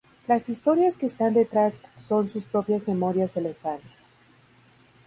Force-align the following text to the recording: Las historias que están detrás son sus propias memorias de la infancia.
Las 0.25 0.49
historias 0.49 0.97
que 0.97 1.05
están 1.05 1.35
detrás 1.35 1.79
son 1.99 2.27
sus 2.27 2.45
propias 2.47 2.87
memorias 2.87 3.35
de 3.35 3.41
la 3.41 3.49
infancia. 3.49 3.99